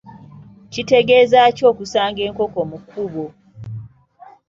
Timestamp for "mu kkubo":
2.69-3.25